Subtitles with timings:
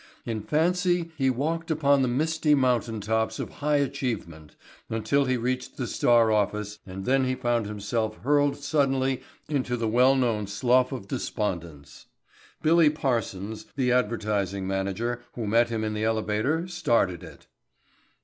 [0.25, 4.55] In fancy he walked upon the misty mountain tops of high achievement
[4.89, 9.87] until he reached the Star office and then he found himself hurled suddenly into the
[9.87, 11.87] well known slough of despond.
[12.63, 17.45] Billy Parsons, the advertising manager, who met him in the elevator, started it.